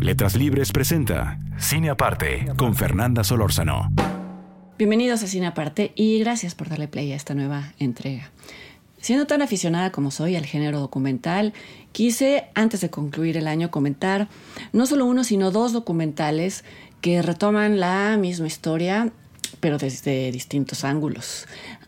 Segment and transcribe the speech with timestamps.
[0.00, 3.90] Letras Libres presenta Cine Aparte con Fernanda Solórzano.
[4.78, 8.30] Bienvenidos a Cine Aparte y gracias por darle play a esta nueva entrega.
[9.00, 11.52] Siendo tan aficionada como soy al género documental,
[11.90, 14.28] quise, antes de concluir el año, comentar
[14.72, 16.64] no solo uno, sino dos documentales
[17.00, 19.10] que retoman la misma historia,
[19.58, 21.46] pero desde distintos ángulos.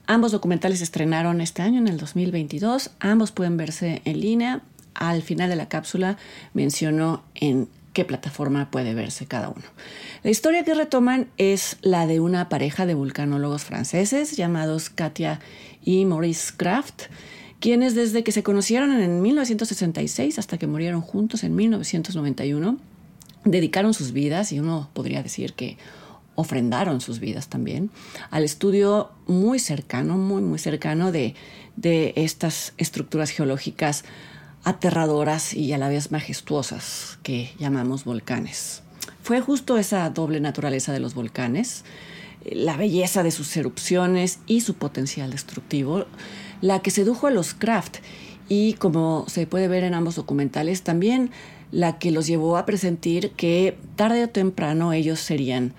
[0.09, 2.91] Ambos documentales se estrenaron este año, en el 2022.
[2.99, 4.63] Ambos pueden verse en línea.
[4.95, 6.19] Al final de la cápsula
[6.53, 9.65] menciono en qué plataforma puede verse cada uno.
[10.23, 15.41] La historia que retoman es la de una pareja de vulcanólogos franceses llamados Katia
[15.83, 17.05] y Maurice Kraft,
[17.59, 22.79] quienes desde que se conocieron en 1966 hasta que murieron juntos en 1991,
[23.45, 25.77] dedicaron sus vidas, y uno podría decir que
[26.37, 27.91] ofrendaron sus vidas también,
[28.30, 31.35] al estudio muy cercano, muy, muy cercano de,
[31.77, 34.05] de estas estructuras geológicas
[34.65, 38.83] aterradoras y a la vez majestuosas que llamamos volcanes.
[39.23, 41.85] Fue justo esa doble naturaleza de los volcanes,
[42.45, 46.07] la belleza de sus erupciones y su potencial destructivo,
[46.61, 47.99] la que sedujo a los Kraft
[48.49, 51.30] y como se puede ver en ambos documentales, también
[51.71, 55.73] la que los llevó a presentir que tarde o temprano ellos serían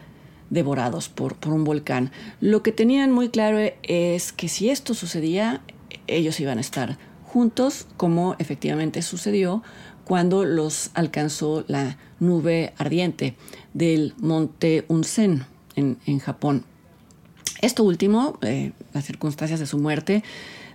[0.49, 2.11] devorados por, por un volcán.
[2.39, 5.61] Lo que tenían muy claro es que si esto sucedía,
[6.07, 6.97] ellos iban a estar
[7.31, 9.63] juntos, como efectivamente sucedió
[10.03, 13.35] cuando los alcanzó la nube ardiente
[13.73, 16.65] del monte Unsen en, Japón.
[17.61, 20.23] Esto último, eh, las circunstancias de su muerte,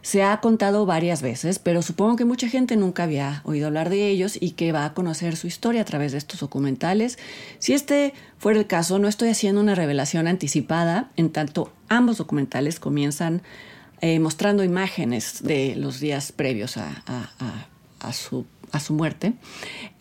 [0.00, 4.08] se ha contado varias veces, pero supongo que mucha gente nunca había oído hablar de
[4.08, 7.18] ellos y que va a conocer su historia a través de estos documentales.
[7.58, 12.80] Si este fuera el caso, no estoy haciendo una revelación anticipada, en tanto ambos documentales
[12.80, 13.42] comienzan
[14.00, 16.92] eh, mostrando imágenes de los días previos a,
[18.12, 18.44] su,
[18.90, 19.32] muerte.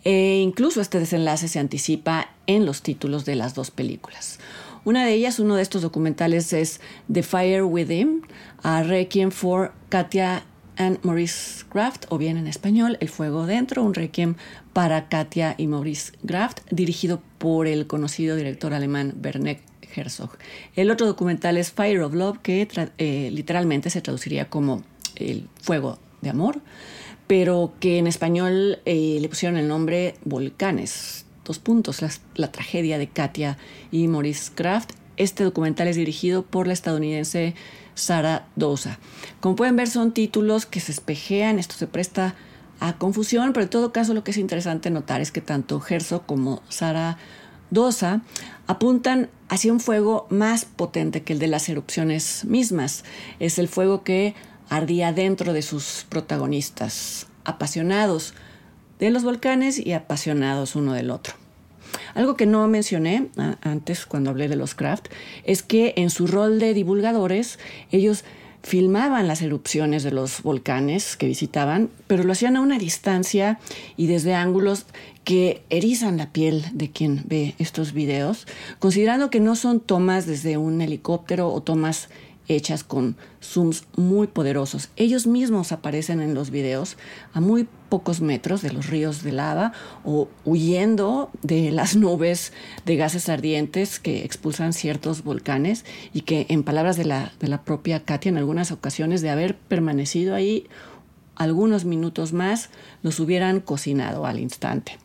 [0.04, 4.40] E incluso este desenlace se anticipa en los títulos de las dos películas.
[4.84, 8.22] Una de ellas, uno de estos documentales, es The Fire Within,
[8.62, 10.44] a Requiem for Katia
[10.78, 14.36] and Maurice Graft, o bien en español, El Fuego Dentro, un Requiem
[14.74, 19.62] para Katia y Maurice Graft, dirigido por el conocido director alemán Bernet
[19.94, 20.38] Herzog.
[20.76, 24.84] El otro documental es Fire of Love, que eh, literalmente se traduciría como
[25.16, 26.62] El Fuego de Amor,
[27.28, 31.26] pero que en español eh, le pusieron el nombre Volcanes.
[31.44, 32.04] Dos puntos,
[32.36, 33.58] la, tragedia de Katia
[33.92, 34.92] y Maurice Kraft.
[35.18, 37.54] Este documental es dirigido por la estadounidense
[37.94, 39.00] Sara Dosa.
[39.40, 42.36] Como pueden ver, son títulos que se espejean, esto se presta
[42.80, 46.26] a confusión, pero en todo caso lo que es interesante notar es que tanto Herzog
[46.26, 47.18] como Sara
[47.70, 48.22] Dosa
[48.68, 53.04] apuntan hacia un fuego más potente que el de las erupciones mismas.
[53.40, 54.36] Es el fuego que
[54.70, 58.34] ardía dentro de sus protagonistas, apasionados
[59.00, 61.34] de los volcanes y apasionados uno del otro.
[62.14, 63.30] Algo que no mencioné
[63.62, 65.08] antes cuando hablé de los Kraft
[65.44, 67.60] es que en su rol de divulgadores
[67.92, 68.24] ellos
[68.64, 73.60] filmaban las erupciones de los volcanes que visitaban, pero lo hacían a una distancia
[73.96, 74.88] y desde ángulos
[75.26, 78.48] que erizan la piel de quien ve estos videos,
[78.80, 82.10] considerando que no son tomas desde un helicóptero o tomas
[82.48, 84.90] hechas con zooms muy poderosos.
[84.98, 86.96] Ellos mismos aparecen en los videos
[87.34, 92.54] a muy pocos metros de los ríos de lava o huyendo de las nubes
[92.86, 97.64] de gases ardientes que expulsan ciertos volcanes y que en palabras de la, de la
[97.64, 100.68] propia Katia en algunas ocasiones de haber permanecido ahí
[101.36, 102.70] algunos minutos más
[103.02, 105.00] los hubieran cocinado al instante.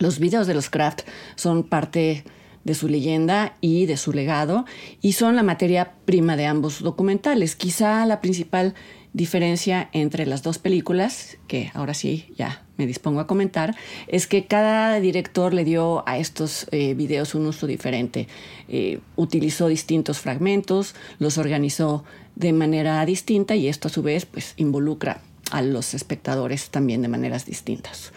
[0.00, 1.02] Los videos de los Kraft
[1.34, 2.24] son parte
[2.64, 4.64] de su leyenda y de su legado
[5.00, 7.56] y son la materia prima de ambos documentales.
[7.56, 8.74] Quizá la principal
[9.12, 13.74] diferencia entre las dos películas, que ahora sí ya me dispongo a comentar,
[14.06, 18.28] es que cada director le dio a estos eh, videos un uso diferente.
[18.68, 22.04] Eh, utilizó distintos fragmentos, los organizó
[22.36, 27.08] de manera distinta y esto a su vez pues involucra a los espectadores también de
[27.08, 28.12] maneras distintas.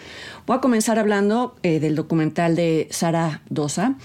[0.46, 3.96] Voy a comenzar hablando eh, del documental de Sara Dosa,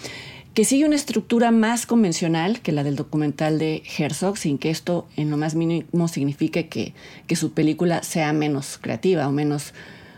[0.54, 5.06] que sigue una estructura más convencional que la del documental de Herzog, sin que esto
[5.16, 6.94] en lo más mínimo signifique que,
[7.26, 9.74] que su película sea menos creativa o menos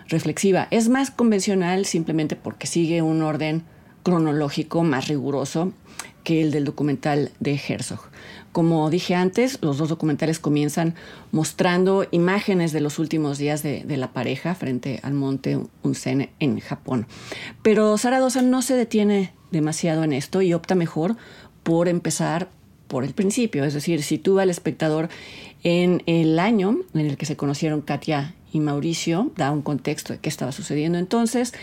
[0.08, 0.68] reflexiva.
[0.70, 3.64] Es más convencional simplemente porque sigue un orden
[4.04, 5.72] cronológico más riguroso
[6.24, 8.00] que el del documental de Herzog.
[8.52, 10.94] Como dije antes, los dos documentales comienzan
[11.32, 17.06] mostrando imágenes de los últimos días de, la pareja frente al monte Unsen en Japón.
[17.62, 21.16] Pero Zaragoza no se detiene demasiado en esto y opta mejor
[21.62, 22.48] por empezar
[22.86, 25.08] por el principio, es decir, sitúa al espectador
[25.62, 30.18] en el año en el que se conocieron Katia y Mauricio, da un contexto de
[30.18, 31.54] qué estaba sucediendo entonces,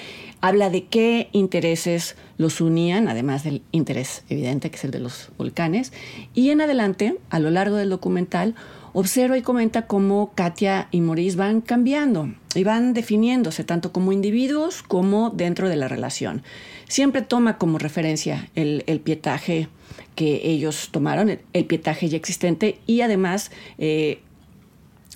[0.41, 5.29] habla de qué intereses los unían, además del interés evidente que es el de los
[5.37, 5.93] volcanes,
[6.33, 8.55] y en adelante, a lo largo del documental,
[8.95, 14.83] observa y comenta cómo Katia y Maurice van cambiando y van definiéndose tanto como individuos
[14.83, 16.43] como dentro de la relación.
[16.87, 19.67] Siempre toma como referencia el, pietaje
[20.15, 24.21] que ellos tomaron, el, pietaje ya existente, y además eh,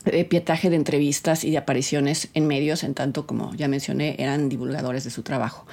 [0.05, 4.49] eh, pietaje de entrevistas y de apariciones en medios, en tanto como ya mencioné, eran
[4.49, 5.65] divulgadores de su trabajo.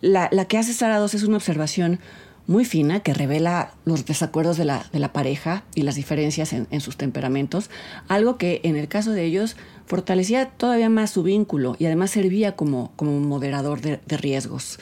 [0.00, 2.00] La, que hace Sara es una observación
[2.48, 6.80] muy fina que revela los desacuerdos de la, de la pareja y las diferencias en,
[6.80, 7.70] sus temperamentos,
[8.08, 9.56] algo que en el caso de ellos
[9.86, 14.80] fortalecía todavía más su vínculo y además servía como, como moderador de, riesgos.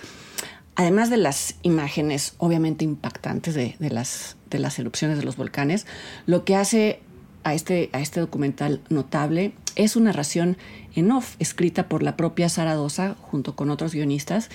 [0.74, 5.86] Además de las imágenes obviamente impactantes de, de, las, de las erupciones de los volcanes,
[6.24, 7.02] lo que hace
[7.44, 10.56] a este, a este documental notable es una narración
[10.94, 12.76] en off, escrita por la propia Sara
[13.20, 14.50] junto con otros guionistas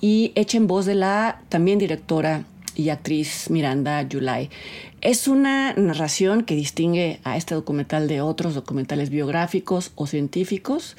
[0.00, 2.44] y hecha en voz de la también directora
[2.76, 4.48] y actriz Miranda Yulai.
[5.00, 10.96] Es una narración que distingue a este documental de otros documentales biográficos o científicos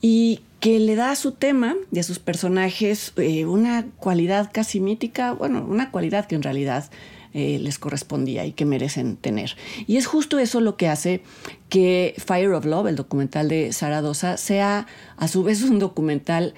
[0.00, 4.80] y que le da a su tema y a sus personajes eh, una cualidad casi
[4.80, 6.90] mítica, bueno, una cualidad que en realidad
[7.34, 9.56] eh, les correspondía y que merecen tener.
[9.86, 11.22] Y es justo eso lo que hace
[11.68, 14.86] que Fire of Love, el documental de Saradosa, sea
[15.16, 16.54] a su vez un documental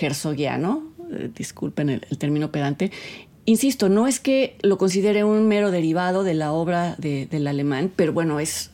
[0.00, 2.90] herzogiano, eh, disculpen el, término pedante,
[3.44, 8.12] Insisto, no es que lo considere un mero derivado de la obra del alemán, pero
[8.12, 8.70] bueno, es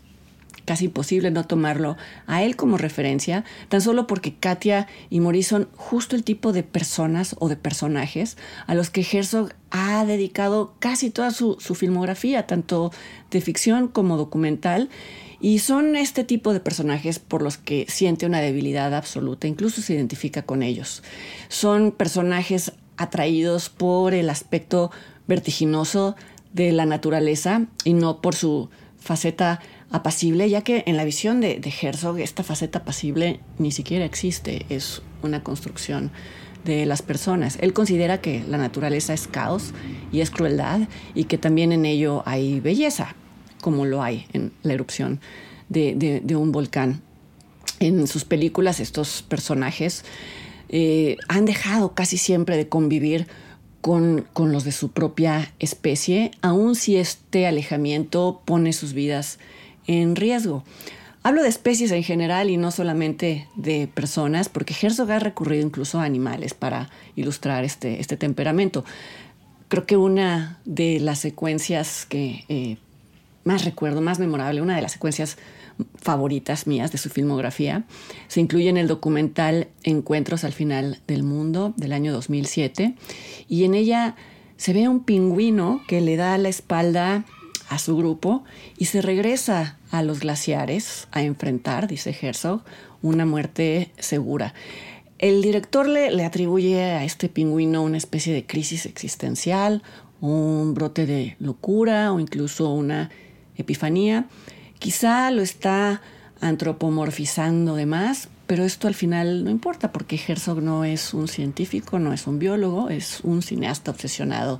[0.69, 5.69] casi imposible no tomarlo a él como referencia, tan solo porque Katia y Maurice son
[5.77, 8.37] justo el tipo de personas o de personajes
[8.67, 12.93] a los que Herzog ha dedicado casi toda su, filmografía, tanto
[13.31, 14.91] de ficción como documental.
[15.41, 19.95] Y son este tipo de personajes por los que siente una debilidad absoluta, incluso se
[19.95, 21.03] identifica con ellos.
[21.49, 24.91] Son personajes atraídos por el aspecto
[25.27, 26.15] vertiginoso
[26.53, 28.69] de la naturaleza y no por su
[28.99, 34.67] faceta apacible, ya que en la visión de, Herzog esta faceta apacible ni siquiera existe,
[34.69, 36.11] es una construcción
[36.65, 37.59] de las personas.
[37.61, 39.73] Él considera que la naturaleza es caos
[40.13, 40.81] y es crueldad
[41.15, 43.15] y que también en ello hay belleza,
[43.61, 45.21] como lo hay en la erupción
[45.69, 47.03] de, un volcán.
[47.81, 50.05] En sus películas estos personajes
[50.69, 53.27] eh, han dejado casi siempre de convivir
[53.81, 59.39] con, con, los de su propia especie, aun si este alejamiento pone sus vidas
[59.89, 60.63] en riesgo.
[61.25, 65.99] Hablo de especies en general y no solamente de personas, porque Herzog ha recurrido incluso
[65.99, 68.85] a animales para ilustrar este, este temperamento.
[69.67, 72.77] Creo que una de las secuencias que eh,
[73.45, 75.39] más recuerdo, más memorable, una de las secuencias
[75.97, 77.85] favoritas mías de su filmografía,
[78.29, 82.95] se incluye en el documental Encuentros al final del mundo del año 2007
[83.49, 84.17] y en ella
[84.57, 87.25] se ve un pingüino que le da la espalda
[87.69, 88.45] a su grupo
[88.77, 92.63] y se regresa a los glaciares a enfrentar, dice Herzog,
[93.03, 94.55] una muerte segura.
[95.19, 99.83] El director le, le, atribuye a este pingüino una especie de crisis existencial,
[100.21, 103.11] un brote de locura o incluso una
[103.57, 104.27] epifanía.
[104.79, 106.01] Quizá lo está
[106.41, 111.99] antropomorfizando de más, pero esto al final no importa porque Herzog no es un científico,
[111.99, 114.59] no es un biólogo, es un cineasta obsesionado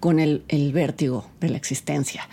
[0.00, 2.28] con el, vértigo de la existencia.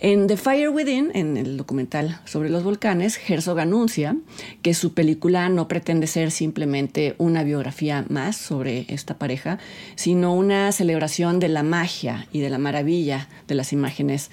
[0.00, 4.14] En The Fire Within, en el documental sobre los volcanes, Herzog anuncia
[4.60, 9.58] que su película no pretende ser simplemente una biografía más sobre esta pareja,
[9.94, 14.30] sino una celebración de la magia y de la maravilla de las imágenes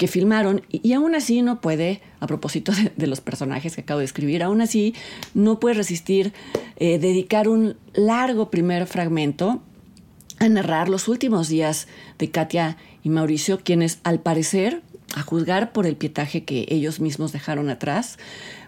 [0.00, 4.06] que filmaron y, aún así no puede, a propósito de, los personajes que acabo de
[4.06, 4.94] escribir, aún así
[5.34, 6.32] no puede resistir
[6.76, 9.60] eh, dedicar un largo primer fragmento
[10.38, 11.86] a narrar los últimos días
[12.18, 14.80] de Katia y Mauricio, quienes al parecer,
[15.14, 18.18] a juzgar por el pietaje que ellos mismos dejaron atrás,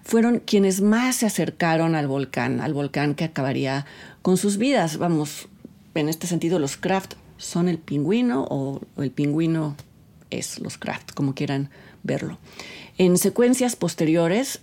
[0.03, 3.87] fueron quienes más se acercaron al volcán, al volcán que acabaría
[4.21, 4.99] con sus vidas.
[4.99, 5.49] Vamos,
[5.95, 9.79] en este sentido, los Kraft son el pingüino o el pingüino
[10.39, 11.71] es los craft, como quieran
[12.03, 12.39] verlo.
[12.99, 14.61] En secuencias posteriores,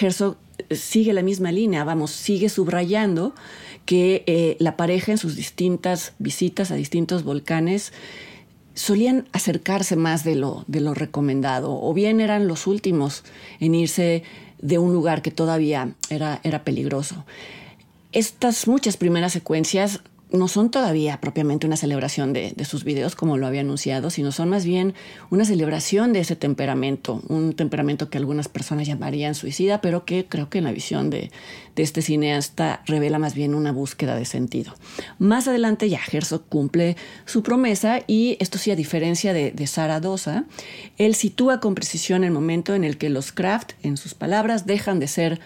[0.00, 0.36] Herzog
[0.70, 3.34] sigue la misma línea, vamos, sigue subrayando
[3.84, 7.92] que eh, la pareja en sus distintas visitas a distintos volcanes
[8.74, 13.24] solían acercarse más de lo, de lo recomendado, o bien eran los últimos
[13.58, 14.22] en irse
[14.58, 17.24] de un lugar que todavía era, era peligroso.
[18.12, 23.46] Estas muchas primeras secuencias no son todavía propiamente una celebración de, sus videos, como lo
[23.46, 24.94] había anunciado, sino son más bien
[25.30, 30.50] una celebración de ese temperamento, un temperamento que algunas personas llamarían suicida, pero que creo
[30.50, 31.30] que en la visión de,
[31.76, 34.74] este cineasta revela más bien una búsqueda de sentido.
[35.18, 39.66] Más adelante ya Herzog cumple su promesa y esto sí, a diferencia de, de
[40.96, 45.00] él sitúa con precisión el momento en el que los Kraft, en sus palabras, dejan
[45.00, 45.40] de ser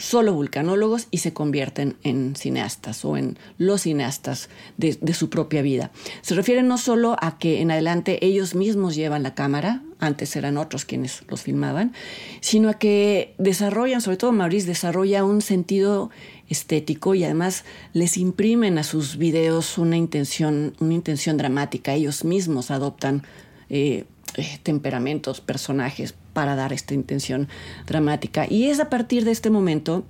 [0.00, 5.90] solo vulcanólogos y se convierten en cineastas o en los cineastas de, su propia vida.
[6.22, 10.56] Se refiere no solo a que en adelante ellos mismos llevan la cámara, antes eran
[10.56, 11.92] otros quienes los filmaban,
[12.40, 16.10] sino a que desarrollan, sobre todo Maurice desarrolla un sentido
[16.48, 21.94] estético y además les imprimen a sus videos una intención, una intención dramática.
[21.94, 23.22] Ellos mismos adoptan
[23.68, 24.04] eh,
[24.36, 27.48] eh, temperamentos, personajes para dar esta intención
[27.86, 28.46] dramática.
[28.48, 30.04] Y es a partir de este momento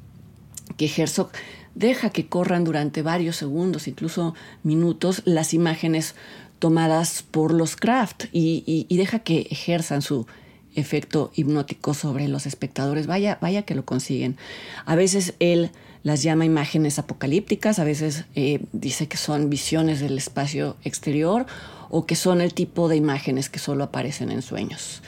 [0.77, 1.31] que Herzog
[1.75, 6.15] deja que corran durante varios segundos, incluso minutos, las imágenes
[6.59, 10.27] tomadas por los Kraft y, deja que ejerzan su
[10.75, 13.07] efecto hipnótico sobre los espectadores.
[13.07, 14.37] Vaya, vaya que lo consiguen.
[14.85, 15.71] A veces él
[16.03, 21.47] las llama imágenes apocalípticas, a veces eh, dice que son visiones del espacio exterior
[21.91, 25.03] o que son el tipo de imágenes que solo aparecen en sueños.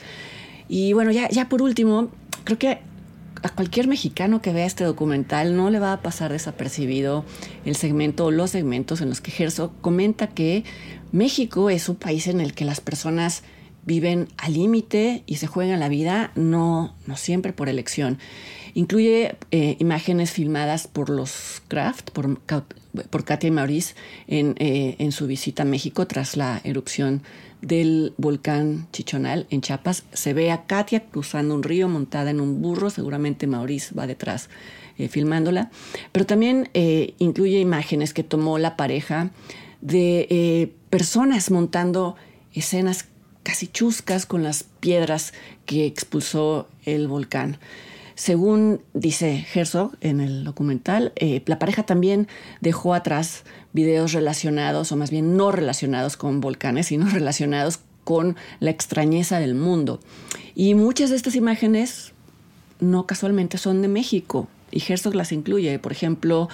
[0.75, 2.09] Y bueno, ya, ya por último,
[2.45, 2.79] creo que
[3.43, 7.25] a cualquier mexicano que vea este documental no le va a pasar desapercibido
[7.63, 10.63] el segmento o los segmentos en los que Herzog comenta que
[11.11, 13.43] México es un país en el que las personas
[13.85, 18.17] viven al límite y se juegan la vida, no, no siempre por elección.
[18.73, 22.41] Incluye eh, imágenes filmadas por los Kraft, por,
[23.25, 23.93] Katia y Maurice,
[24.25, 27.21] en, eh, en, su visita a México tras la erupción
[27.63, 30.03] del volcán Chichonal en Chiapas.
[30.13, 34.49] Se ve a Katia cruzando un río montada en un burro, seguramente Maurice va detrás
[34.99, 35.71] eh, filmándola,
[36.11, 36.69] pero también
[37.17, 39.31] incluye imágenes que tomó la pareja
[39.81, 42.15] de personas montando
[42.53, 43.07] escenas
[43.43, 45.33] casi chuscas con las piedras
[45.65, 47.57] que expulsó el volcán.
[48.15, 52.27] Según dice Herzog en el documental, eh, la pareja también
[52.61, 53.43] dejó atrás
[53.73, 59.55] videos relacionados, o más bien no relacionados con volcanes, sino relacionados con la extrañeza del
[59.55, 59.99] mundo.
[60.55, 62.11] Y muchas de estas imágenes
[62.79, 65.77] no casualmente son de México, y Herzog las incluye.
[65.79, 66.49] Por ejemplo,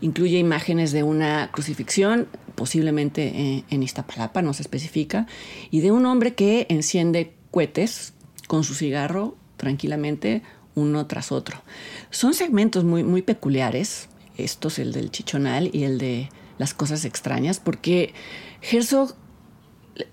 [0.00, 5.26] incluye imágenes de una crucifixión, posiblemente eh, en Iztapalapa, no se especifica,
[5.70, 8.12] y de un hombre que enciende cohetes
[8.46, 10.42] con su cigarro tranquilamente
[10.74, 11.62] uno tras otro.
[12.10, 17.60] Son segmentos muy, muy peculiares, estos, el del chichonal y el de las cosas extrañas,
[17.60, 18.14] porque
[18.62, 19.14] Herzog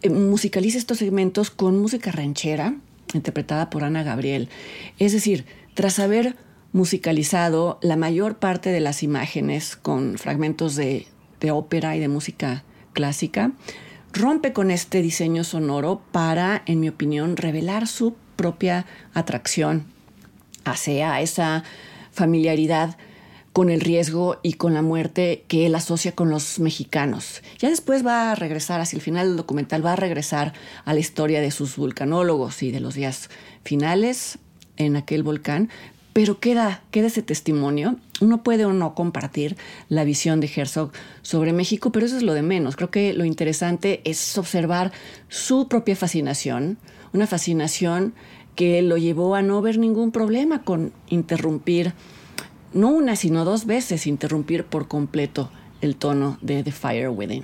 [0.01, 2.75] eh, musicaliza estos segmentos con música ranchera,
[3.13, 4.49] interpretada por Ana Gabriel.
[4.99, 6.35] Es decir, tras haber
[6.73, 11.07] musicalizado la mayor parte de las imágenes con fragmentos de,
[11.39, 13.51] de ópera y de música clásica,
[14.13, 19.85] rompe con este diseño sonoro para, en mi opinión, revelar su propia atracción
[20.71, 21.63] hacia esa
[22.11, 22.97] familiaridad
[23.57, 27.41] con el riesgo y con la muerte que él asocia con los mexicanos.
[27.57, 30.53] Ya después va a regresar, hacia el final del documental, va a regresar
[30.85, 33.31] a la historia de sus vulcanólogos y de los días
[33.63, 34.37] finales
[34.77, 35.69] en aquel volcán,
[36.13, 37.95] pero queda, queda ese testimonio.
[38.21, 39.57] Uno puede o no compartir
[39.89, 40.91] la visión de Herzog
[41.23, 42.75] sobre México, pero eso es lo de menos.
[42.75, 44.91] Creo que lo interesante es observar
[45.29, 46.77] su propia fascinación,
[47.11, 48.13] una fascinación
[48.57, 51.93] que lo llevó a no ver ningún problema con interrumpir,
[52.73, 57.43] no una, sino dos veces, interrumpir por completo el tono de The Fire Within.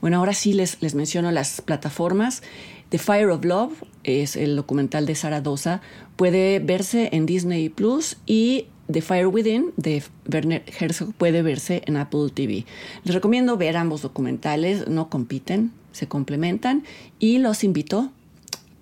[0.00, 2.44] Bueno, ahora sí les, les menciono las plataformas.
[2.90, 3.72] The Fire of Love
[4.04, 5.82] es el documental de Sara Dosa.
[6.14, 10.00] Puede verse en Disney Plus y The Fire Within de
[10.32, 12.66] Werner Herzog puede verse en Apple TV.
[13.02, 16.84] Les recomiendo ver ambos documentales, no compiten, se complementan
[17.18, 18.12] y los invito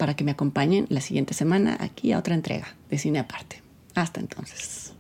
[0.01, 3.61] para que me acompañen la siguiente semana aquí a otra entrega de Cine Aparte.
[3.95, 4.95] Hasta entonces.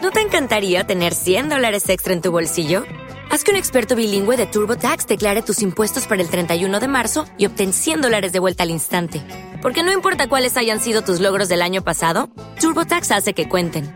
[0.00, 2.84] ¿No te encantaría tener 100 dólares extra en tu bolsillo?
[3.30, 7.26] Haz que un experto bilingüe de TurboTax declare tus impuestos para el 31 de marzo
[7.36, 9.20] y obtén 100 dólares de vuelta al instante.
[9.60, 13.95] Porque no importa cuáles hayan sido tus logros del año pasado, TurboTax hace que cuenten